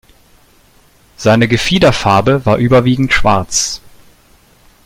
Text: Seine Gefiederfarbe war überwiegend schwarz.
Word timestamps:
Seine 1.15 1.47
Gefiederfarbe 1.47 2.43
war 2.43 2.57
überwiegend 2.57 3.13
schwarz. 3.13 3.81